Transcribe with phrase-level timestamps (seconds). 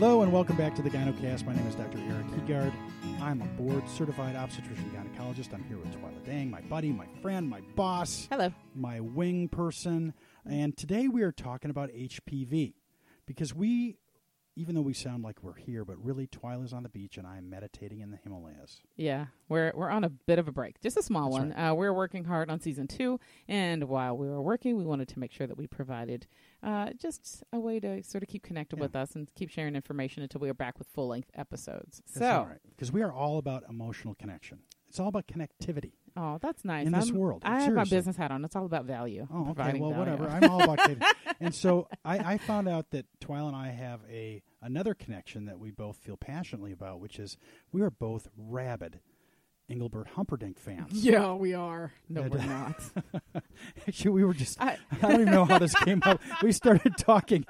[0.00, 1.44] Hello and welcome back to the GynoCast.
[1.44, 1.98] My name is Dr.
[2.08, 2.72] Eric Heegaard.
[3.20, 5.52] I'm a board certified obstetrician gynecologist.
[5.52, 8.50] I'm here with Twila Dang, my buddy, my friend, my boss, Hello.
[8.74, 10.14] my wing person.
[10.46, 12.72] And today we are talking about HPV
[13.26, 13.98] because we,
[14.56, 17.48] even though we sound like we're here, but really Twila's on the beach and I'm
[17.48, 18.82] meditating in the Himalayas.
[18.96, 21.52] Yeah, we're we're on a bit of a break, just a small That's one.
[21.58, 25.18] Uh, we're working hard on season two, and while we were working, we wanted to
[25.18, 26.26] make sure that we provided
[26.62, 28.82] uh, just a way to sort of keep connected Yeah.
[28.82, 32.02] with us and keep sharing information until we are back with full length episodes.
[32.06, 32.58] That's so, all right.
[32.70, 34.58] Because we are all about emotional connection.
[34.88, 35.92] It's all about connectivity.
[36.16, 36.84] oh, that's nice.
[36.86, 38.44] In this I'm- world, I have my business hat on.
[38.44, 39.26] It's all about value.
[39.32, 39.78] Oh, okay.
[39.78, 39.96] Well, value.
[39.98, 40.28] whatever.
[40.28, 40.80] I'm all about
[41.38, 45.58] and so I, I found out that Twila and I have a another connection that
[45.58, 47.36] we both feel passionately about, which is
[47.72, 49.00] we are both rabid
[49.68, 50.92] Engelbert Humperdinck fans.
[51.04, 51.92] yeah, we are.
[52.08, 52.80] No, And, we're uh, not.
[53.88, 54.60] Actually, we were just.
[54.60, 56.20] I, I, don't even know how this came up.
[56.42, 57.46] We started talking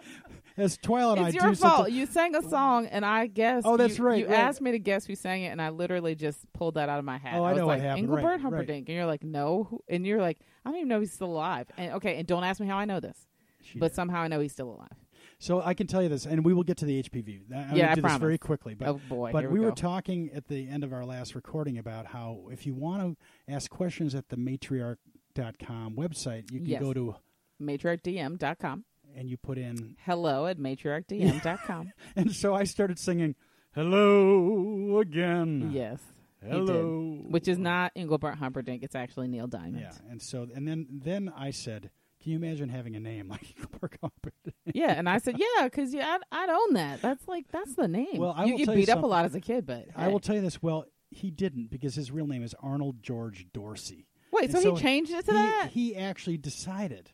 [0.56, 1.76] as Twila and I it's do your fault.
[1.76, 1.95] something.
[1.95, 3.66] You sang a song, and I guessed.
[3.66, 4.38] Oh, that's you, right, You right.
[4.38, 7.04] asked me to guess who sang it, and I literally just pulled that out of
[7.07, 7.37] my hat.
[7.38, 8.04] Oh, I was know what like, happened.
[8.04, 8.40] Engelbert Right, right.
[8.40, 11.68] Humperdinck, and you're like, no, and you're like, I don't even know he's still alive.
[11.79, 13.16] And okay, and don't ask me how I know this,
[13.63, 13.95] She but did.
[13.96, 14.92] somehow I know he's still alive.
[15.41, 17.43] So I can tell you this, and we will get to the HPV.
[17.52, 19.73] I- I'm Yeah, gonna I this very quickly, but oh boy, But we, we, were
[19.73, 23.69] talking at the end of our last recording about how if you want to ask
[23.69, 26.80] questions at the matriarch.com website, you can Yes.
[26.82, 27.16] go to
[27.60, 28.85] matriarchdm.com.
[29.16, 29.97] and you put in.
[30.05, 31.93] Hello at matriarchdm.com.
[32.16, 33.35] And so I started singing,
[33.75, 35.71] Hello again.
[35.73, 36.01] yes,
[36.43, 37.19] Hello.
[37.29, 38.82] which is not Engelbert Humperdinck.
[38.82, 39.80] It's actually Neil Diamond.
[39.80, 39.93] Yeah.
[40.10, 41.91] And so, and then, then I said,
[42.23, 44.49] Can you imagine having a name like Engelbert Humperdinck?
[44.74, 47.02] Yeah, and I said, yeah, because yeah, I'd, I'd own that.
[47.02, 48.16] That's like that's the name.
[48.16, 49.87] Well, I you will get tell you beat up a lot as a kid, but
[49.96, 50.13] I hey.
[50.13, 50.63] will tell you this.
[50.63, 54.07] Well, he didn't because his real name is Arnold George Dorsey.
[54.32, 55.71] Wait, so, so he changed it to he, that?
[55.73, 57.10] he actually decided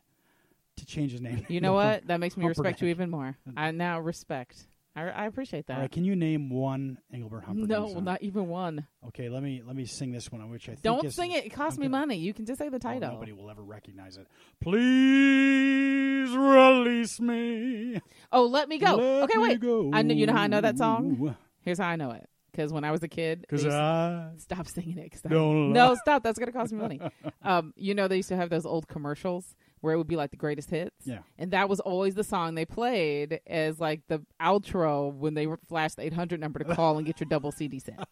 [0.76, 1.46] to change his name.
[1.48, 2.06] You know what?
[2.06, 3.36] That makes me respect you even more.
[3.56, 4.66] I now respect.
[4.94, 5.78] I, I appreciate that.
[5.78, 8.04] right, can you name one Engelbert Humperdinck no, song?
[8.04, 8.86] not even one.
[9.08, 11.44] Okay, let me let me sing this one, which I think Don't is, sing it.
[11.44, 12.16] It costs I'm me gonna- money.
[12.16, 13.12] You can just say the Oh, title.
[13.12, 14.26] nobody will ever recognize it.
[14.62, 18.00] Please release me.
[18.32, 18.96] oh, let me go.
[18.96, 19.60] Let okay, me wait.
[19.60, 19.90] Go.
[19.92, 20.14] I know.
[20.14, 21.36] You know how I know that song?
[21.60, 22.28] Here's how I know it.
[22.52, 25.12] Because when I was a kid, Because I stop singing it.
[25.26, 26.22] I- don't no, like- stop.
[26.22, 27.00] That's gonna cost me money.
[27.42, 30.30] um, you know they used to have those old commercials where it would be like
[30.30, 31.06] the greatest hits.
[31.06, 31.18] Yeah.
[31.38, 35.96] And that was always the song they played as like the outro when they flashed
[35.96, 38.08] the 800 number to call and get your double CD set.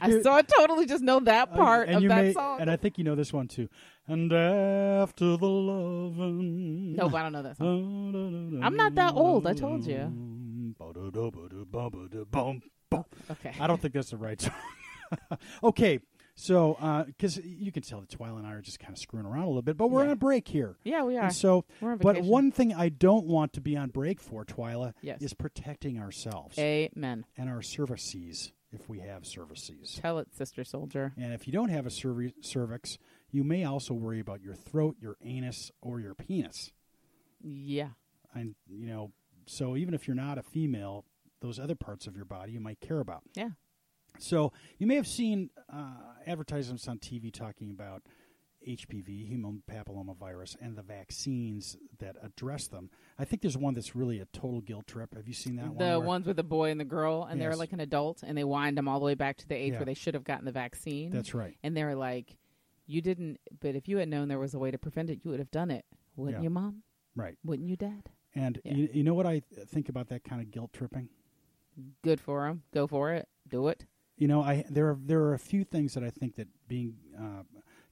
[0.00, 2.60] I, so I totally just know that Uh, part and of you that may, song.
[2.60, 3.68] And I think you know this one too.
[4.06, 6.94] And after the loving.
[6.96, 8.60] no, but I don't know that song.
[8.62, 10.12] I'm not that old, I told you.
[13.30, 13.54] Okay.
[13.58, 14.52] I don't think that's the right song.
[15.64, 16.00] okay,
[16.34, 19.44] so because you can tell that Twila and I are just kind of screwing around
[19.44, 20.06] a little bit, but we're Yeah.
[20.08, 20.76] on a break here.
[20.84, 21.24] Yeah, we are.
[21.24, 25.22] And so, but one thing I don't want to be on break for, Twila, Yes.
[25.22, 27.24] is protecting ourselves Amen.
[27.36, 29.98] and our cervices if we have cervices.
[30.00, 31.12] Tell it, Sister Soldier.
[31.16, 32.98] And if you don't have a cervi- cervix,
[33.30, 36.72] you may also worry about your throat, your anus, or your penis.
[37.40, 37.90] Yeah.
[38.34, 39.12] And you know,
[39.46, 41.04] so even if you're not a female,
[41.40, 43.22] those other parts of your body you might care about.
[43.34, 43.50] Yeah.
[44.18, 45.96] So you may have seen uh,
[46.26, 48.02] advertisements on TV talking about
[48.66, 52.90] HPV, human papillomavirus, and the vaccines that address them.
[53.18, 55.14] I think there's one that's really a total guilt trip.
[55.14, 55.76] Have you seen that one?
[55.90, 58.44] The ones with the boy and the girl, and they're like an adult, and they
[58.44, 59.78] wind them all the way back to the age Yeah.
[59.80, 61.10] where they should have gotten the vaccine.
[61.10, 61.56] That's right.
[61.62, 62.36] and they're like,
[62.86, 65.30] "You didn't, but if you had known there was a way to prevent it, you
[65.30, 65.84] would have done it,
[66.16, 66.44] wouldn't Yeah.
[66.44, 66.82] you, Mom?
[67.16, 67.36] Right.
[67.44, 68.10] Wouldn't you, Dad?
[68.34, 68.74] And Yeah.
[68.74, 71.08] you, you know what I think about that kind of guilt tripping?
[72.02, 72.62] Good for them.
[72.72, 73.28] Go for it.
[73.48, 73.86] Do it.
[74.16, 76.96] You know, I there are there are a few things that I think that being
[77.18, 77.42] uh,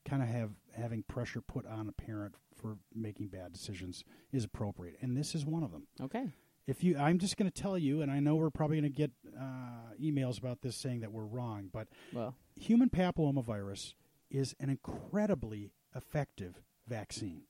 [0.09, 4.97] kind of have having pressure put on a parent for making bad decisions is appropriate,
[5.01, 5.87] and this is one of them.
[6.01, 6.33] Okay.
[6.67, 8.97] If you, I'm just going to tell you, and I know we're probably going to
[8.97, 13.95] get uh, emails about this saying that we're wrong, but Well, human papillomavirus
[14.31, 17.43] is an incredibly effective vaccine.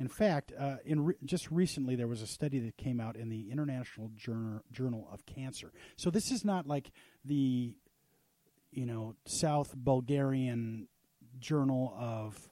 [0.00, 3.28] In fact, uh, in re- just recently there was a study that came out in
[3.28, 5.72] the International Journal, Journal of Cancer.
[5.96, 6.90] So this is not like
[7.24, 7.74] the,
[8.70, 10.88] you know, South Bulgarian
[11.40, 12.50] Journal of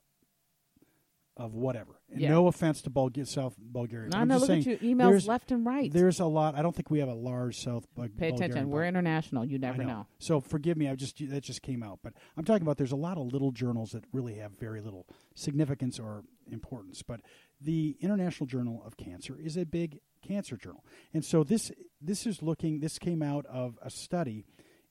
[1.38, 2.00] of whatever.
[2.08, 2.30] Yeah.
[2.30, 4.08] No offense to Bulga- South Bulgaria.
[4.14, 4.36] I I'm know.
[4.38, 4.96] just Look saying at you.
[4.96, 5.92] Emails there's- left and right.
[5.92, 6.54] There's a lot.
[6.54, 8.70] I don't think we have a large South Bul- Pay Bulgarian attention.
[8.70, 9.44] We're international.
[9.44, 10.06] You never know.
[10.18, 10.88] So forgive me.
[10.88, 13.52] I just that just came out, but I'm talking about there's a lot of little
[13.52, 17.02] journals that really have very little significance or importance.
[17.02, 17.20] But
[17.60, 22.40] the International Journal of Cancer is a big cancer journal, and so this this is
[22.42, 22.80] looking.
[22.80, 24.46] This came out of a study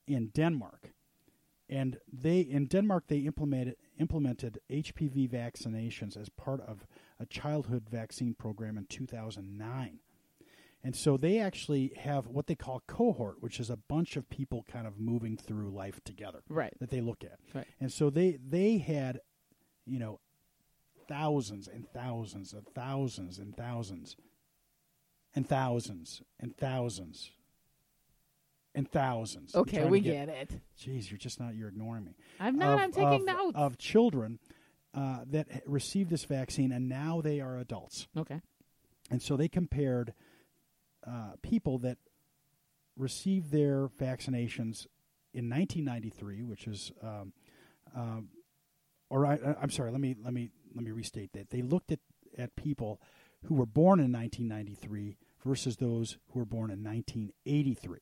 [0.06, 0.94] in Denmark,
[1.68, 6.86] and they in Denmark they implemented implemented HPV vaccinations as part of
[7.20, 10.00] a childhood vaccine program in 2009.
[10.84, 14.64] And so they actually have what they call cohort, which is a bunch of people
[14.72, 16.74] kind of moving through life together Right.
[16.80, 17.40] that they look at.
[17.56, 17.66] Right.
[17.80, 19.20] And so they they had,
[19.88, 20.20] you know,
[21.08, 24.16] thousands and thousands and thousands and thousands
[25.34, 27.32] and thousands and thousands
[28.76, 29.56] and thousands.
[29.56, 30.52] Okay, we get, it.
[30.80, 31.56] Jeez, you're just not.
[31.56, 32.16] You're ignoring me.
[32.40, 32.74] I'm not.
[32.76, 33.56] Of- I'm taking of, notes.
[33.58, 34.40] of children
[34.94, 38.08] uh, that received this vaccine, and now they are adults.
[38.18, 38.42] okay.
[39.12, 40.14] And so they compared
[41.06, 41.98] uh, people that
[42.98, 44.88] received their vaccinations
[45.34, 47.34] in 1993, which is, um,
[47.96, 48.30] um,
[49.10, 51.50] or I, I- I'm sorry, let me let me let me restate that.
[51.50, 52.00] They looked at
[52.38, 53.00] at people
[53.46, 58.00] who were born in 1993 versus those who were born in 1983,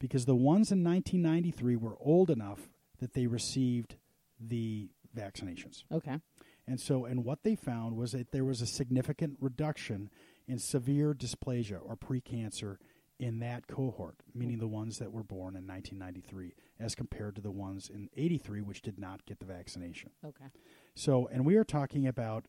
[0.00, 3.94] because the ones in 1993 were old enough that they received
[4.40, 5.84] the vaccinations.
[5.92, 6.18] Okay.
[6.66, 10.10] And so, and what they found was that there was a significant reduction
[10.48, 12.76] in severe dysplasia or precancer
[13.18, 17.50] in that cohort, meaning the ones that were born in 1993, as compared to the
[17.50, 20.10] ones in 83, which did not get the vaccination.
[20.24, 20.46] Okay.
[20.94, 22.46] So, and we are talking about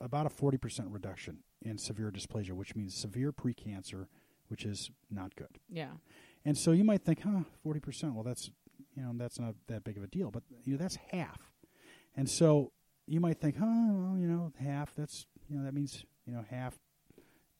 [0.00, 0.58] about a 40%
[0.88, 4.06] reduction in severe dysplasia, which means severe precancer,
[4.48, 5.58] which is not good.
[5.68, 5.92] Yeah.
[6.44, 8.14] And so you might think, huh, forty percent.
[8.14, 8.50] Well, that's
[8.96, 11.38] you know that's not that big of a deal, but you know that's half.
[12.16, 12.72] And so
[13.06, 14.94] you might think, huh, well, you know, half.
[14.94, 16.78] That's you know that means you know half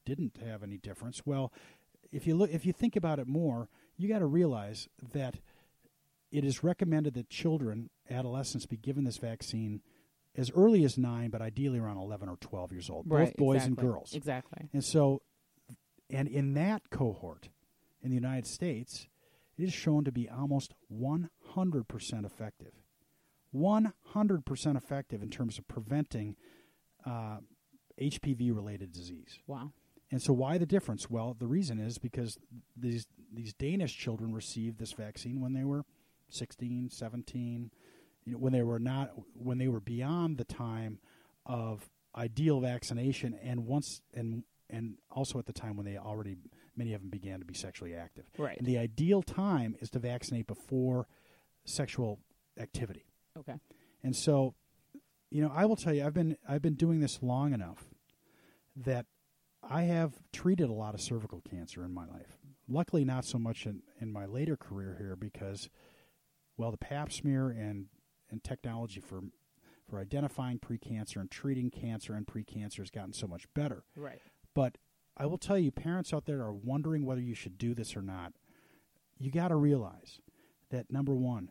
[0.04, 1.22] didn't have any difference.
[1.24, 1.52] Well,
[2.12, 5.36] if you look, if you think about it more, you got to realize that
[6.30, 9.80] it is recommended that children, adolescents, be given this vaccine
[10.36, 13.66] as early as nine, but ideally around eleven or twelve years old, both boys exactly.
[13.66, 14.14] and girls.
[14.14, 14.68] Exactly.
[14.72, 15.22] And so,
[16.10, 17.48] and in that cohort
[18.04, 19.08] in the United States,
[19.58, 22.72] it is shown to be almost 100% effective.
[23.54, 26.36] 100% effective in terms of preventing
[27.06, 27.38] uh,
[28.00, 29.38] HPV related disease.
[29.46, 29.72] Wow.
[30.10, 31.08] And so, why the difference?
[31.08, 32.38] Well, the reason is because
[32.76, 35.84] these, these Danish children received this vaccine when they were
[36.30, 37.70] 16, 17,
[38.24, 40.98] you know, when they were not, when they were beyond the time
[41.46, 46.36] of ideal vaccination, and once, and and also at the time when they already,
[46.76, 48.24] many of them began to be sexually active.
[48.38, 48.58] Right.
[48.58, 51.06] And the ideal time is to vaccinate before
[51.64, 52.20] sexual
[52.58, 53.06] activity.
[53.38, 53.54] Okay.
[54.02, 54.54] And so,
[55.30, 57.86] you know, I will tell you, I've been I've been doing this long enough
[58.76, 59.06] that
[59.62, 62.36] I have treated a lot of cervical cancer in my life.
[62.68, 65.68] Luckily, not so much in, in my later career here because,
[66.56, 67.86] well, the Pap smear and
[68.30, 69.20] and technology for
[69.88, 73.84] for identifying precancer and treating cancer and precancer has gotten so much better.
[73.96, 74.20] Right.
[74.54, 74.78] But
[75.16, 78.02] I will tell you, parents out there are wondering whether you should do this or
[78.02, 78.32] not.
[79.18, 80.20] You got to realize
[80.70, 81.50] that number one,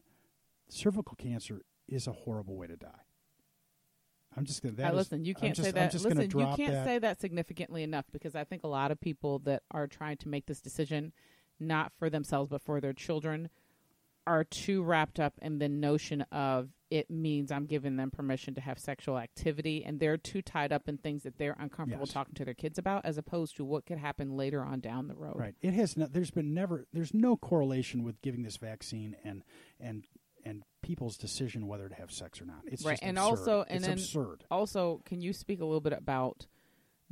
[0.67, 2.89] cervical cancer is a horrible way to die.
[4.35, 4.75] I'm just gonna.
[4.75, 5.93] That is- listen, you can't just- say I'm that.
[5.93, 6.85] Listen, you can't that.
[6.85, 10.27] say that significantly enough because I think a lot of people that are trying to
[10.27, 11.13] make this decision,
[11.59, 13.49] not for themselves but for their children,
[14.25, 18.61] are too wrapped up in the notion of it means I'm giving them permission to
[18.61, 22.13] have sexual activity, and they're too tied up in things that they're uncomfortable Yes.
[22.13, 25.15] talking to their kids about, as opposed to what could happen later on down the
[25.15, 25.35] road.
[25.37, 25.55] Right.
[25.61, 25.97] It has.
[25.97, 26.85] No, there's been never.
[26.93, 29.43] There's no correlation with giving this vaccine and
[29.79, 30.05] and
[30.45, 32.61] and people's decision whether to have sex or not.
[32.65, 33.29] It's Right, just and absurd.
[33.29, 34.43] also- and it's then- absurd.
[34.51, 36.47] Also, can you speak a little bit about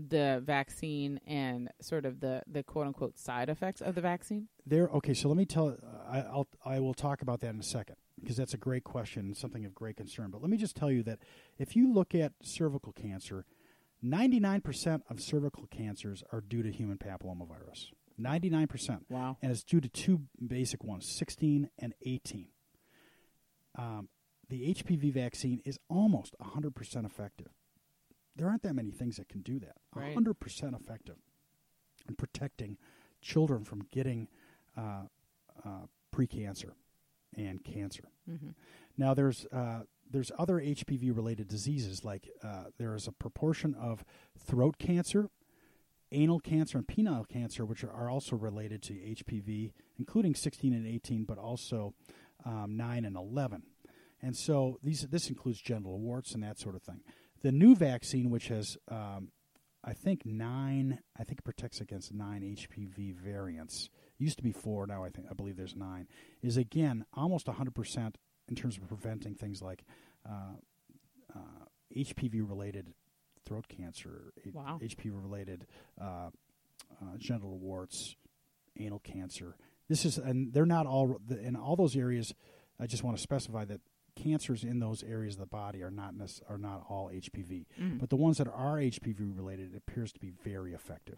[0.09, 4.47] the vaccine and sort of the the quote unquote side effects of the vaccine?
[4.65, 4.89] There.
[4.89, 5.13] Okay.
[5.13, 5.77] So let me tell.
[6.09, 6.47] I, I'll.
[6.65, 9.73] I will talk about that in a second because that's a great question something of
[9.73, 10.29] great concern.
[10.31, 11.19] But let me just tell you that
[11.57, 13.45] if you look at cervical cancer,
[14.03, 17.91] 99% of cervical cancers are due to human papillomavirus.
[18.19, 19.01] 99%.
[19.09, 19.37] Wow.
[19.41, 22.47] and it's due to two basic ones 16 and 18
[23.77, 24.09] um,
[24.49, 27.47] the hpv vaccine is almost 100% effective
[28.41, 30.15] there aren't that many things that can do that Right.
[30.17, 31.17] 100% effective
[32.09, 32.77] in protecting
[33.21, 34.27] children from getting
[34.75, 35.03] uh,
[35.63, 36.71] uh, precancer
[37.37, 38.49] and cancer hmm
[38.97, 44.03] now there's uh, there's other HPV related diseases like uh, there is a proportion of
[44.37, 45.29] throat cancer,
[46.11, 50.85] anal cancer, and penile cancer which are, are also related to HPV, including 16 and
[50.85, 51.93] 18, but also
[52.45, 53.63] um, 9 and 11.
[54.21, 56.99] And so these this includes genital warts and that sort of thing.
[57.41, 59.29] The new vaccine, which has um,
[59.83, 63.89] I think nine, I think it protects against nine HPV variants.
[64.19, 66.07] Used to be four, now I think I believe there's nine.
[66.41, 68.17] Is again almost 100 percent
[68.47, 69.83] in terms of preventing things like
[70.29, 70.55] uh,
[71.35, 72.93] uh, HPV related
[73.45, 74.79] throat cancer, Wow.
[74.81, 75.65] HPV related
[75.99, 76.29] uh,
[77.01, 78.15] uh, genital warts,
[78.77, 79.55] anal cancer.
[79.89, 82.33] This is, and they're not all in all those areas.
[82.79, 83.81] I just want to specify that
[84.15, 87.99] cancers in those areas of the body are not necess- are not all HPV, Mhm.
[87.99, 91.17] but the ones that are HPV related it appears to be very effective.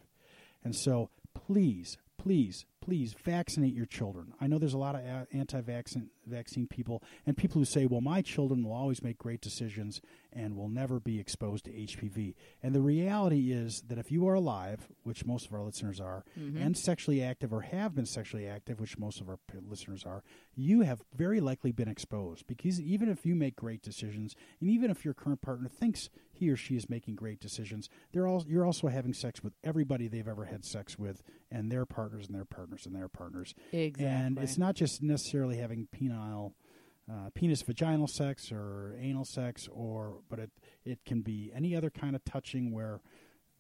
[0.64, 4.34] And so, please, please, please vaccinate your children.
[4.42, 8.02] I know there's a lot of uh, anti-vaccine vaccine people and people who say, "Well,
[8.02, 10.02] my children will always make great decisions
[10.34, 14.34] and will never be exposed to HPV." And the reality is that if you are
[14.34, 16.58] alive, which most of our listeners are, mm-hmm.
[16.58, 20.24] and sexually active or have been sexually active, which most of our listeners are,
[20.54, 24.92] you have very likely been exposed because even if you make great decisions and even
[24.92, 28.66] if your current partner thinks he or she is making great decisions, they're all you're
[28.66, 32.46] also having sex with everybody they've ever had sex with and their partners and their
[32.46, 33.54] partners and their partners.
[33.72, 34.06] Exactly.
[34.06, 36.54] And it's not just necessarily having penile,
[37.12, 40.52] uh, penis vaginal sex or anal sex, or but it
[40.86, 43.02] it can be any other kind of touching where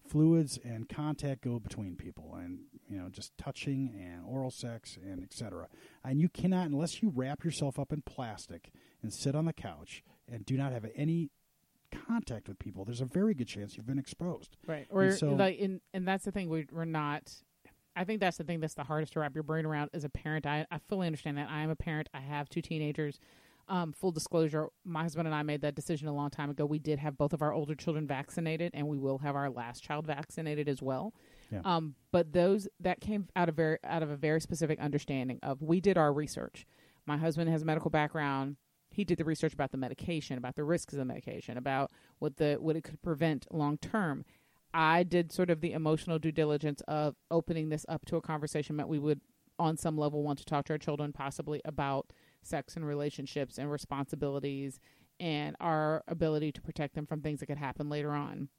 [0.08, 5.22] fluids and contact go between people, and you know just touching and oral sex and
[5.24, 5.68] etc.
[6.04, 10.04] And you cannot unless you wrap yourself up in plastic and sit on the couch
[10.32, 11.30] and do not have any
[12.08, 12.86] contact with people.
[12.86, 14.58] There's a very good chance you've been exposed.
[14.66, 14.88] Right.
[14.90, 17.32] Or And so- like in and that's the thing we we're not
[17.96, 20.10] I think that's the thing that's the hardest to wrap your brain around as a
[20.10, 20.46] parent.
[20.46, 21.50] I, I fully understand that.
[21.50, 22.10] I am a parent.
[22.14, 23.20] I have two teenagers.
[23.70, 26.66] Um, full disclosure, my husband and I made that decision a long time ago.
[26.66, 29.82] We did have both of our older children vaccinated, and we will have our last
[29.82, 31.14] child vaccinated as well.
[31.50, 31.62] Yeah.
[31.64, 35.62] Um, but those that came out of very out of a very specific understanding of
[35.62, 36.66] we did our research.
[37.06, 38.58] My husband has a medical background.
[38.92, 42.36] He did the research about the medication, about the risks of the medication, about what
[42.36, 44.26] the what it could prevent long term.
[44.74, 48.78] I did sort of the emotional due diligence of opening this up to a conversation
[48.78, 49.22] that we would,
[49.60, 52.12] on some level, want to talk to our children possibly about
[52.42, 54.80] sex and relationships and responsibilities
[55.20, 58.50] and our ability to protect them from things that could happen later on.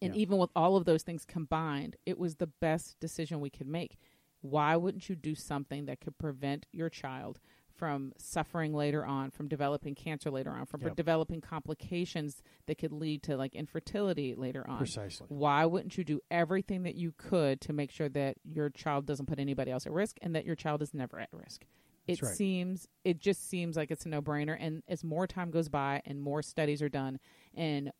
[0.00, 0.20] And Yeah.
[0.20, 3.98] even with all of those things combined, it was the best decision we could make.
[4.40, 7.40] Why wouldn't you do something that could prevent your child
[7.82, 10.94] from suffering later on, from developing cancer later on, from Yep.
[10.94, 14.78] developing complications that could lead to like infertility later on?
[14.78, 15.26] Precisely.
[15.28, 19.26] why wouldn't you do everything that you could to make sure that your child doesn't
[19.26, 21.66] put anybody else at risk and that your child is never at risk
[22.06, 22.36] it right.
[22.36, 26.20] seems it just seems like it's a no-brainer and as more time goes by and
[26.20, 27.18] more studies are done
[27.56, 27.90] and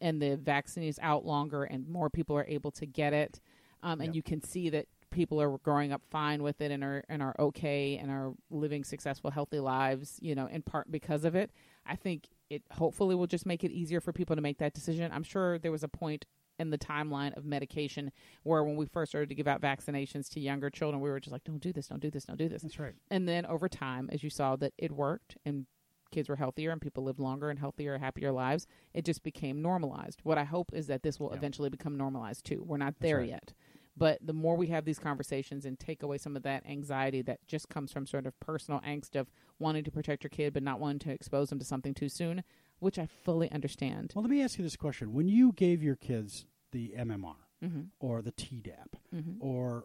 [0.00, 3.40] and the vaccine is out longer and more people are able to get it
[3.84, 4.14] um, and Yep.
[4.16, 7.34] you can see that people are growing up fine with it and are and are
[7.38, 11.50] okay and are living successful healthy lives you know in part because of it
[11.86, 15.10] i think it hopefully will just make it easier for people to make that decision
[15.12, 16.24] i'm sure there was a point
[16.58, 18.10] in the timeline of medication
[18.42, 21.32] where when we first started to give out vaccinations to younger children we were just
[21.32, 22.94] like don't do this don't do this don't do this That's right.
[23.10, 25.66] and then over time as you saw that it worked and
[26.10, 30.20] kids were healthier and people lived longer and healthier happier lives it just became normalized
[30.22, 31.36] what i hope is that this will Yeah.
[31.36, 33.28] eventually become normalized too we're not there right.
[33.28, 33.52] yet
[33.98, 37.46] but the more we have these conversations and take away some of that anxiety that
[37.46, 40.80] just comes from sort of personal angst of wanting to protect your kid but not
[40.80, 42.42] wanting to expose them to something too soon
[42.78, 45.96] which i fully understand Well, let me ask you this question: When you gave your
[45.96, 47.80] kids the MMR mm-hmm.
[47.98, 49.32] or the Tdap Mm-hmm.
[49.40, 49.84] or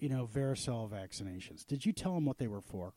[0.00, 2.94] you know varicella vaccinations, did you tell them what they were for?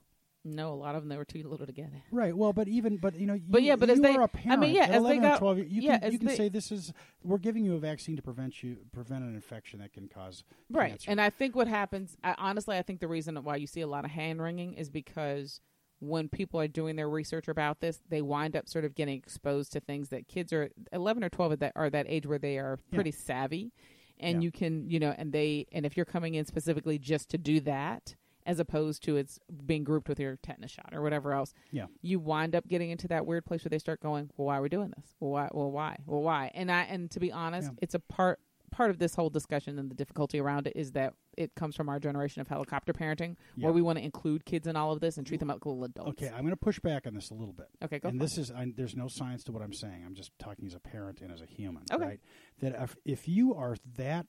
[0.56, 2.36] No a lot of them they were too little to get it Right.
[2.36, 4.24] Well, but even but you know, you, But yeah, but as you they- are a
[4.24, 4.62] I parent.
[4.62, 6.50] mean, yeah, as they 11 or got- 12, you yeah, can, you can they- say
[6.50, 10.08] this is we're giving you a vaccine to prevent you prevent an infection that can
[10.08, 11.12] cause right cancer.
[11.12, 13.88] and i think what happens I, honestly i think the reason why you see a
[13.88, 15.60] lot of hand wringing is because
[16.00, 19.72] when people are doing their research about this they wind up sort of getting exposed
[19.74, 22.58] to things that kids are 11 or 12 at that are that age where they
[22.58, 22.96] are Yeah.
[22.96, 23.74] pretty savvy
[24.20, 24.46] and Yeah.
[24.46, 27.60] you can you know and they and if you're coming in specifically just to do
[27.62, 28.16] that
[28.48, 31.86] as opposed to it's being grouped with your tetanus shot or whatever else Yeah.
[32.02, 34.62] you wind up getting into that weird place where they start going well why are
[34.64, 37.68] we doing this well why well why well why and i and to be honest
[37.72, 37.78] Yeah.
[37.84, 38.40] it's a part
[38.70, 41.88] part of this whole discussion and the difficulty around it is that it comes from
[41.88, 43.66] our generation of helicopter parenting Yeah.
[43.66, 45.84] where we want to include kids in all of this and treat them like little
[45.86, 47.68] adults Okay, I'm going to push back on this a little bit.
[47.84, 50.04] okay go and this is I, there's no science to what I'm saying.
[50.06, 52.04] I'm just talking as a parent and as a human, Okay.
[52.04, 52.20] right?
[52.60, 54.28] That if if you are that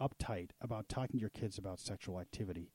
[0.00, 2.70] uptight about talking to your kids about sexual activity,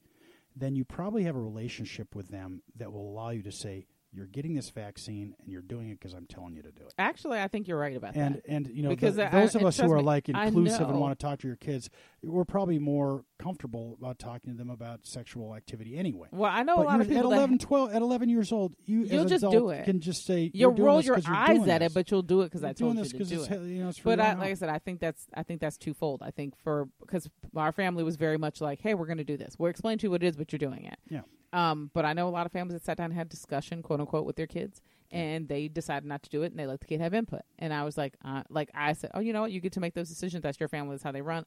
[0.56, 4.28] then you probably have a relationship with them that will allow you to say you're
[4.28, 6.94] getting this vaccine and you're doing it because I'm telling you to do it.
[7.00, 9.56] actually i think you're right about And that and you know Because the- I- those
[9.56, 11.90] of us who are me, like inclusive and want to talk to your kids,
[12.22, 16.28] we're probably more comfortable about talking to them about sexual activity anyway.
[16.32, 18.52] well i know but a lot of people at that- 11, 12, at 11 years
[18.52, 19.84] old, you You'll just do it.
[19.86, 21.92] can just say you'll you're doing roll your eyes at this.
[21.92, 24.20] it but you'll do it because i told you to do it you know, but
[24.20, 26.22] I, like I said, I think that's I think that's twofold.
[26.22, 29.38] I think for because our family was very much like, hey, we're going to do
[29.38, 29.56] this.
[29.58, 30.98] We're explaining to you what it is, but you're doing it.
[31.10, 31.22] Yeah.
[31.54, 34.00] Um, but I know a lot of families that sat down and had discussion, quote
[34.02, 34.82] unquote, with their kids,
[35.12, 37.44] and they decided not to do it, and they let the kid have input.
[37.60, 39.52] And I was like, uh, like I said, oh, you know what?
[39.52, 40.42] You get to make those decisions.
[40.44, 40.94] That's your family.
[40.96, 41.46] That's how they run.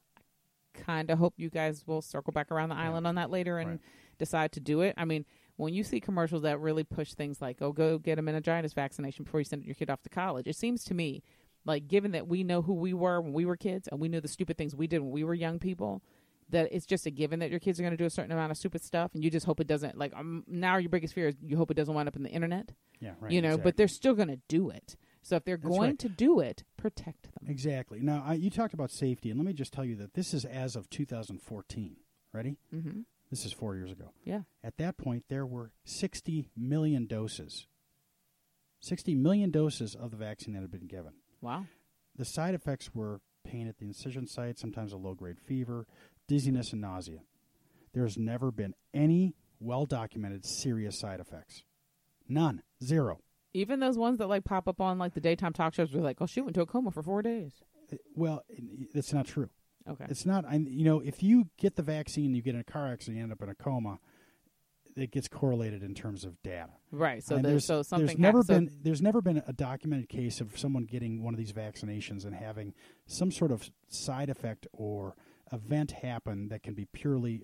[0.74, 2.82] Kind of hope you guys will circle back around the Yeah.
[2.88, 3.80] island on that later and Right.
[4.18, 4.94] decide to do it.
[4.96, 5.24] I mean,
[5.56, 9.24] when you see commercials that really push things like, "Oh, go get a meningitis vaccination
[9.24, 11.22] before you send your kid off to college," it seems to me
[11.64, 14.20] like, given that we know who we were when we were kids and we knew
[14.20, 16.00] the stupid things we did when we were young people,
[16.50, 18.50] that it's just a given that your kids are going to do a certain amount
[18.50, 19.96] of stupid stuff, and you just hope it doesn't.
[19.96, 22.30] Like um, now, your biggest fear is you hope it doesn't wind up in the
[22.30, 22.72] internet.
[23.00, 23.30] Yeah, right.
[23.30, 23.64] you know, exactly.
[23.64, 24.96] but they're still going to do it.
[25.22, 25.98] So if they're That's going right.
[25.98, 27.50] to do it, protect them.
[27.50, 28.00] exactly.
[28.00, 30.44] Now, I, you talked about safety, and let me just tell you that this is
[30.44, 31.96] as of 2014.
[32.32, 32.58] Ready?
[32.72, 33.00] Mm-hmm.
[33.30, 34.12] This is four years ago.
[34.24, 34.42] Yeah.
[34.62, 37.66] At that point, there were 60 million doses.
[38.80, 41.14] 60 million doses of the vaccine that had been given.
[41.40, 41.66] Wow.
[42.14, 45.86] The side effects were pain at the incision site, sometimes a low grade fever,
[46.28, 47.20] dizziness, and nausea.
[47.92, 51.62] There's never been any well documented serious side effects.
[52.28, 52.62] None.
[52.82, 53.20] Zero.
[53.54, 56.18] Even those ones that like pop up on like the daytime talk shows, were like,
[56.20, 57.52] "Oh, she went into a coma for four days."
[57.92, 58.44] Uh, Well,
[58.94, 59.48] it's not true.
[59.88, 60.04] Okay.
[60.08, 60.44] It's not.
[60.44, 63.22] I, you know, if you get the vaccine, you get in a car accident, you
[63.22, 63.98] end up in a coma.
[64.96, 66.70] It gets correlated in terms of data.
[66.90, 67.22] right.
[67.22, 70.40] So there's, there's, so something there's never so- been there's never been a documented case
[70.40, 72.74] of someone getting one of these vaccinations and having
[73.06, 75.14] some sort of side effect or
[75.52, 77.42] event happen that can be purely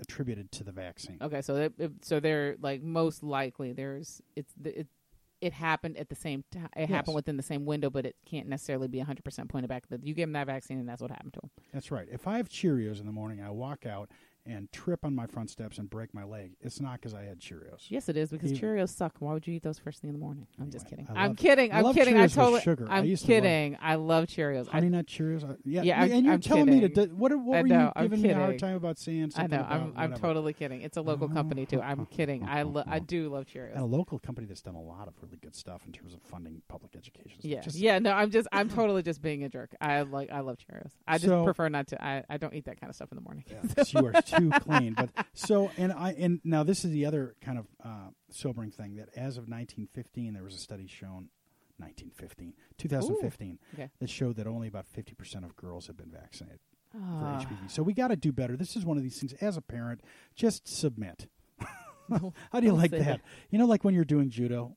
[0.00, 1.18] attributed to the vaccine.
[1.20, 1.70] Okay, so
[2.02, 4.86] so they're like most likely there's it's the- it
[5.40, 6.68] it happened at the same time.
[6.76, 6.88] It Yes.
[6.90, 10.04] happened within the same window, but it can't necessarily be 100 percent pointed back that
[10.06, 11.50] you gave him that vaccine and that's what happened to him.
[11.72, 12.08] That's right.
[12.10, 14.08] If I have Cheerios in the morning, I walk out
[14.44, 16.52] and trip on my front steps and break my leg.
[16.60, 17.84] It's not because I had Cheerios.
[17.88, 19.14] Yes, it is because Even- Cheerios suck.
[19.20, 20.46] Why would you eat those first thing in the morning?
[20.60, 21.16] I'm just Anyway, kidding.
[21.16, 21.72] I I'm love- kidding.
[21.72, 22.14] I I'm love kidding.
[22.14, 22.60] Cheerios I with totally.
[22.62, 22.86] sugar.
[22.90, 23.78] I I'm used to love- kidding.
[23.80, 24.66] I love Cheerios.
[24.68, 25.48] Honey I, Nut Cheerios.
[25.48, 26.88] uh, Yeah, Yeah, I'm- and you're I'm telling me to.
[26.88, 27.16] kidding.
[27.18, 28.58] What, what I were know, you I'm giving me a hard kidding.
[28.60, 29.64] time about saying I something know.
[29.68, 30.16] I'm I'm whatever?
[30.16, 30.82] totally kidding.
[30.82, 31.80] It's a local company too.
[31.80, 32.44] I'm kidding.
[32.44, 33.72] I lo- I do love Cheerios.
[33.74, 36.22] and a local company that's done a lot of really good stuff in terms of
[36.22, 37.38] funding public education.
[37.38, 37.44] stuff.
[37.50, 37.98] Yeah, Just- yeah.
[38.00, 39.74] No, I'm just, I'm totally just being a jerk.
[39.80, 40.90] I like, I love Cheerios.
[41.06, 42.04] I just So- prefer not to.
[42.04, 43.44] I, I don't eat that kind of stuff in the morning.
[43.48, 44.94] Yeah, 'cause you are too clean.
[44.94, 48.96] But so, and I, and now this is the other kind of uh, sobering thing
[48.96, 51.28] that as of 1915, there was a study shown,
[51.78, 53.90] 1915, 2015, Okay.
[54.00, 56.60] that showed that only about 50 percent of girls had been vaccinated
[56.92, 57.40] for Ah.
[57.40, 57.70] HPV.
[57.70, 58.56] So we got to do better.
[58.56, 59.32] This is one of these things.
[59.40, 60.02] As a parent,
[60.34, 61.26] just submit.
[62.52, 63.20] How do you like that?
[63.50, 64.76] You know, like when you're doing judo,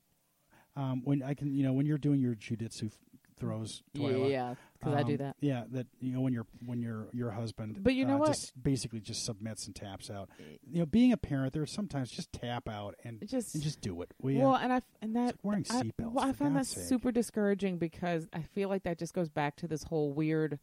[0.76, 2.90] um, when I can, you know, when you're doing your jujitsu
[3.38, 3.82] throws.
[3.94, 5.36] Twila, Yeah, because I do um, that.
[5.40, 8.28] Yeah, that you know when your when your your husband, But you know uh, what?
[8.28, 10.30] just basically just submits and taps out.
[10.68, 14.02] You know, being a parent, there's sometimes just tap out and just, and just do
[14.02, 14.12] it.
[14.20, 16.84] Well, and I and that It's like wearing seatbelts, well, I found that sake.
[16.84, 20.58] super discouraging because I feel like that just goes back to this whole weird,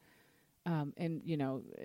[0.66, 1.84] um, and you know, uh,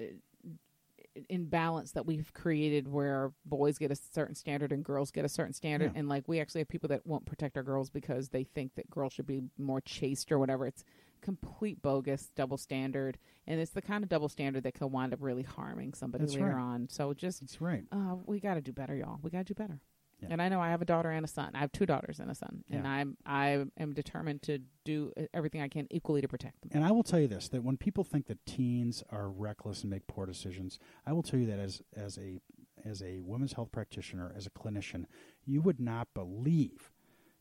[1.29, 5.53] imbalance that we've created where boys get a certain standard and girls get a certain
[5.53, 6.01] standard, Yeah.
[6.01, 8.91] and like we actually have people that won't protect our girls because they think that
[8.91, 10.67] girls should be more chaste or whatever.
[10.67, 10.85] It's
[11.21, 15.19] complete bogus double standard, and it's the kind of double standard that could wind up
[15.21, 16.63] really harming somebody That's later right.
[16.63, 16.89] on.
[16.89, 17.85] So just That's right.
[17.91, 19.19] uh, we got to do better, y'all.
[19.23, 19.81] We got to do better.
[20.21, 20.29] Yeah.
[20.33, 21.53] And I know I have a daughter and a son.
[21.55, 22.91] I have two daughters and a son, and Yeah.
[22.91, 26.71] I'm I am determined to do everything I can equally to protect them.
[26.75, 29.91] And I will tell you this: that when people think that teens are reckless and
[29.91, 32.41] make poor decisions, I will tell you that as as a
[32.85, 35.05] as a women's health practitioner, as a clinician,
[35.45, 36.91] you would not believe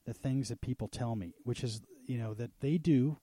[0.05, 3.17] the things that people tell me, which is you know that they do,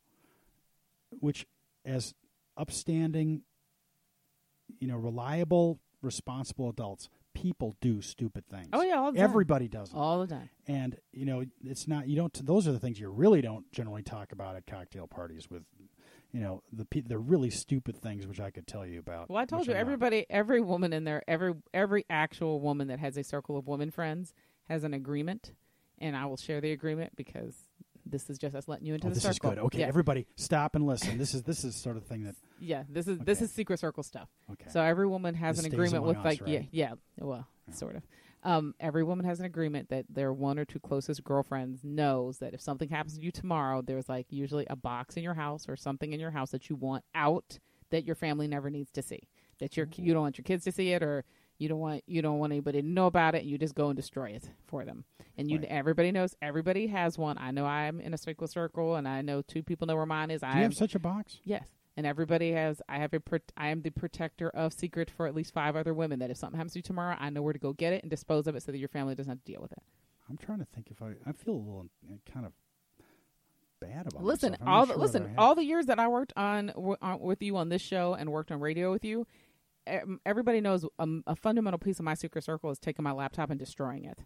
[1.21, 1.47] which
[1.85, 2.15] as
[2.57, 3.43] upstanding,
[4.81, 8.69] you know, reliable, responsible adults, people do stupid things.
[8.73, 9.25] Oh yeah, all the time.
[9.25, 10.49] everybody does all the time.
[10.67, 14.03] and you know it's not you don't those are the things you really don't generally
[14.03, 15.63] talk about at cocktail parties with
[16.33, 19.29] you know the pe- the really stupid things which I could tell you about.
[19.31, 19.81] Well, I told you, I'm not.
[19.83, 23.91] everybody, every woman in there, every every actual woman that has a circle of women
[23.91, 24.33] friends
[24.69, 25.53] has an agreement,
[25.99, 27.55] and I will share the agreement because
[28.15, 29.51] this is just us letting you into Oh, the this circle.
[29.51, 29.65] is good.
[29.67, 31.19] Okay, yeah, everybody, stop and listen.
[31.25, 32.85] This is this is sort of thing that yeah.
[32.89, 33.45] This is this Okay.
[33.47, 34.29] is secret circle stuff.
[34.53, 34.71] okay.
[34.71, 37.47] So every woman has This an stays agreement with among like us, yeah yeah well
[37.69, 37.75] Yeah.
[37.75, 38.03] sort of.
[38.45, 42.53] Um, every woman has an agreement that their one or two closest girlfriends knows that
[42.55, 45.77] if something happens to you tomorrow, there's like usually a box in your house or
[45.77, 47.59] something in your house that you want out
[47.91, 49.29] that your family never needs to see.
[49.61, 51.25] That your you don't want your kids to see it or
[51.65, 53.89] you don't want you don't want anybody to know about it and you just go
[53.89, 55.05] and destroy it for them.
[55.37, 55.67] And you Right.
[55.69, 57.37] everybody knows everybody has one.
[57.39, 60.31] I know I'm in a circle circle and I know two people know where mine
[60.31, 60.43] is.
[60.43, 61.41] Do I you have such a box?
[61.45, 61.67] Yes.
[61.97, 62.83] And everybody has.
[62.89, 63.21] I have a.
[63.21, 66.19] Pro- I am the protector of secret for at least five other women.
[66.19, 68.11] That if something happens to you tomorrow, I know where to go get it and
[68.11, 69.83] dispose of it, so that your family doesn't have to deal with it.
[70.29, 72.53] I'm trying to think if I I feel a little uh, kind of
[73.81, 76.97] bad about listen, all the, sure listen, all the years that I worked on, w-
[77.03, 79.27] on with you on this show and worked on radio with you,
[80.25, 83.59] everybody knows um, a fundamental piece of my secret circle is taking my laptop and
[83.59, 84.19] destroying it.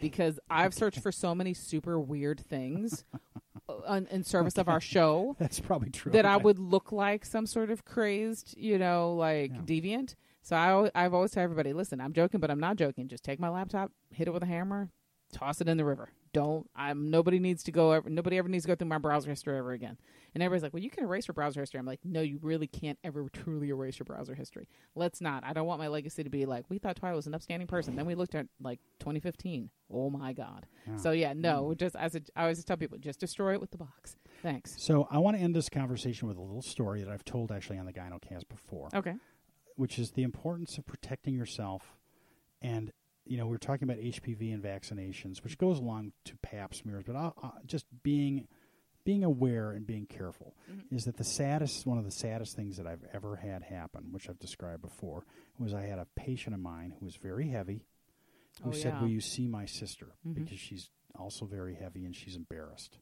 [0.00, 3.04] Because I've searched for so many super weird things
[3.68, 6.12] uh, in, service of our show That's probably true.
[6.12, 9.60] that I would look like some sort of crazed, you know, like Yeah.
[9.60, 10.14] deviant.
[10.42, 13.08] So I, I've always told everybody, listen, I'm joking, but I'm not joking.
[13.08, 14.90] Just take my laptop, hit it with a hammer,
[15.34, 16.08] toss it in the river.
[16.32, 16.68] don't.
[16.74, 17.92] I'm nobody needs to go.
[17.92, 19.96] Ever, nobody ever needs to go through my browser history ever again.
[20.34, 21.78] And everybody's like, well, you can erase your browser history.
[21.78, 24.66] I'm like, no, you really can't ever truly erase your browser history.
[24.96, 25.44] Let's not.
[25.44, 27.94] I don't want my legacy to be like we thought Twilight was an upstanding person.
[27.94, 29.70] Then we looked at like 2015.
[29.92, 30.66] Oh my god.
[30.88, 30.96] Yeah.
[30.96, 31.68] So yeah, no.
[31.68, 31.74] Hmm.
[31.76, 34.16] Just as a, I always tell people, just destroy it with the box.
[34.42, 34.74] Thanks.
[34.82, 37.78] So I want to end this conversation with a little story that I've told actually
[37.78, 39.14] on the Gynocast before, Okay.
[39.76, 41.96] which is the importance of protecting yourself.
[42.60, 42.90] And
[43.26, 47.04] you know, we are talking about HPV and vaccinations, which goes along to Pap smears,
[47.06, 48.48] but I'll, I'll- just being
[49.04, 50.54] being aware and being careful
[50.90, 54.30] is that the saddest one of the saddest things that I've ever had happen, which
[54.30, 55.26] I've described before,
[55.58, 57.84] was I had a patient of mine who was very heavy,
[58.62, 59.00] who Oh, said, yeah.
[59.02, 60.34] "Will you see my sister?" Mhm.
[60.34, 62.98] Because she's also very heavy and she's embarrassed,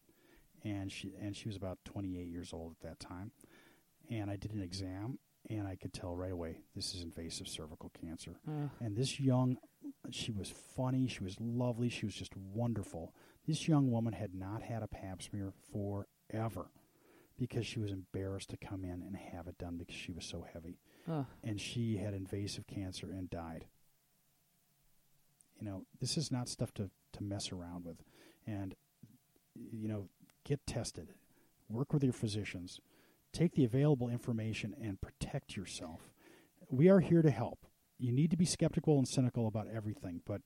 [0.64, 3.30] and she and she was about 28 years old at that time,
[4.10, 5.18] and I did an exam
[5.50, 8.36] and I could tell right away this is invasive cervical cancer.
[8.48, 8.70] Ugh.
[8.80, 9.56] And this young,
[10.14, 13.14] she was funny, she was lovely, she was just wonderful.
[13.46, 16.70] This young woman had not had a pap smear forever
[17.38, 20.46] because she was embarrassed to come in and have it done because she was so
[20.52, 20.78] heavy.
[21.10, 21.26] Ugh.
[21.42, 23.66] And she had invasive cancer and died.
[25.58, 28.02] You know, this is not stuff to, to mess around with.
[28.46, 28.74] And,
[29.54, 30.08] you know,
[30.44, 31.08] get tested,
[31.68, 32.80] work with your physicians,
[33.32, 36.12] take the available information and protect yourself.
[36.68, 37.66] We are here to help.
[38.02, 40.42] You need to be skeptical and cynical about everything, but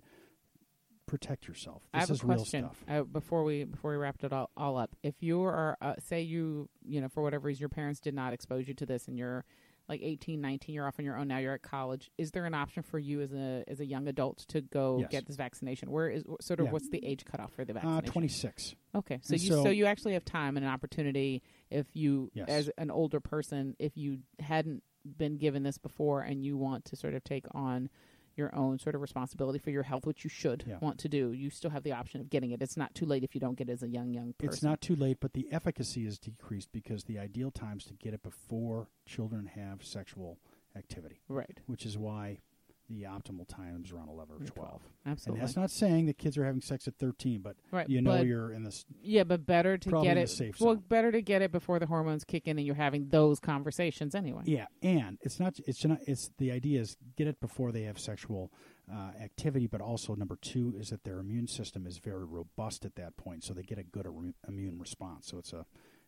[1.06, 1.82] protect yourself.
[1.84, 2.84] This I have is a real question stuff.
[2.88, 4.94] uh, before we before we wrapped it all, all up.
[5.02, 8.32] If you are, uh, say you you know for whatever reason your parents did not
[8.32, 9.44] expose you to this, and you're
[9.88, 11.38] like 18, 19, you're off on your own now.
[11.38, 12.10] You're at college.
[12.18, 15.10] Is there an option for you as a as a young adult to go Yes.
[15.12, 15.90] get this vaccination?
[15.92, 16.72] Where is sort of Yeah.
[16.72, 18.12] what's the age cutoff for the Uh, vaccination?
[18.12, 18.74] 26.
[18.96, 21.40] Okay, so And you so, so- you actually have time and an opportunity
[21.70, 22.48] if you Yes.
[22.48, 24.82] as an older person if you hadn't
[25.18, 27.88] been given this before and you want to sort of take on
[28.36, 30.78] your own sort of responsibility for your health, which you should Yeah.
[30.80, 31.32] want to do.
[31.32, 32.60] You still have the option of getting it.
[32.60, 34.52] It's not too late if you don't get it as a young young person.
[34.52, 38.12] It's not too late, but the efficacy is decreased because the ideal times to get
[38.12, 40.38] it before children have sexual
[40.76, 41.60] activity, right.
[41.66, 42.40] which is why
[42.88, 44.82] the optimal time is around 11 or 12.
[45.06, 45.40] Absolutely.
[45.40, 47.88] And that's not saying that kids are having sex at 13, but right.
[47.88, 48.84] you know but, you're in this.
[49.02, 50.28] yeah, but better to get it.
[50.28, 50.84] safe well, zone.
[50.88, 54.42] better to get it before the hormones kick in and you're having those conversations anyway.
[54.44, 55.58] Yeah, and it's not.
[55.66, 55.98] It's not.
[56.06, 58.52] It's the idea is get it before they have sexual
[58.92, 62.94] uh, activity, but also number two is that their immune system is very robust at
[62.96, 65.26] that point, so they get a good immune- immune response.
[65.26, 65.66] So it's a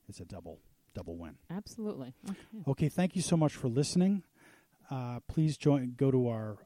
[0.08, 0.60] it's a double
[0.94, 1.34] double win.
[1.50, 2.14] Absolutely.
[2.28, 2.38] Okay.
[2.68, 4.22] Okay, thank you so much for listening.
[4.90, 5.94] Uh, please join.
[5.96, 6.58] Go to our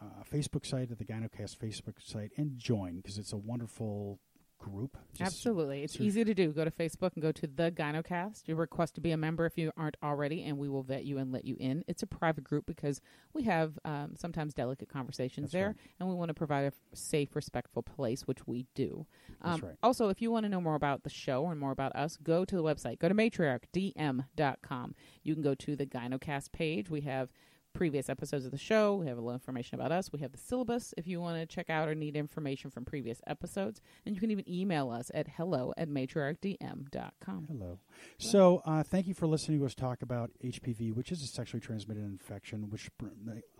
[0.00, 4.20] uh, Facebook site at the Gynocast Facebook site and join because it's a wonderful
[4.58, 4.96] group.
[5.12, 5.82] Just- Absolutely.
[5.82, 6.52] It's easy to do.
[6.52, 8.42] Go to Facebook and go to the Gynocast.
[8.46, 11.18] You request to be a member if you aren't already, and we will vet you
[11.18, 11.84] and let you in.
[11.86, 13.00] It's a private group because
[13.32, 15.76] we have um, sometimes delicate conversations there, right.
[16.00, 19.06] and we want to provide a f- safe, respectful place, which we do.
[19.42, 19.76] Um, That's right.
[19.82, 22.44] Also, if you want to know more about the show and more about us, go
[22.44, 22.98] to the website.
[22.98, 24.94] Go to matriarchdm.com.
[25.22, 26.90] You can go to the Gynocast page.
[26.90, 27.30] We have
[27.78, 28.96] previous episodes of the show.
[28.96, 30.12] We have a little information about us.
[30.12, 33.22] We have the syllabus if you want to check out or need information from previous
[33.28, 33.80] episodes.
[34.04, 37.46] And you can even email us at hello at matriarchdm.com.
[37.48, 37.78] Hello.
[38.18, 41.60] So, uh, thank you for listening to us talk about HPV, which is a sexually
[41.60, 42.90] transmitted infection, which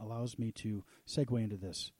[0.00, 1.92] allows me to segue into this.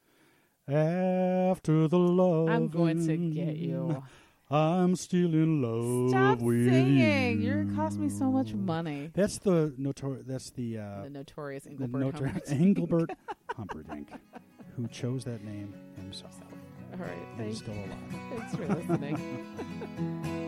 [0.67, 4.03] After the love, I'm going to get you.
[4.51, 6.97] I'm still in love Stop with singing.
[6.97, 7.49] you.
[7.49, 9.11] You're cost me so much money.
[9.15, 12.49] That's the notor- That's the uh, the notorious the Engelbert notor- Humperdinck.
[12.49, 13.11] Engelbert
[13.57, 14.09] Humperdinck,
[14.77, 16.35] who chose that name himself.
[16.95, 17.13] All right.
[17.37, 17.99] and Thanks, still alive.
[18.39, 20.45] thanks for listening.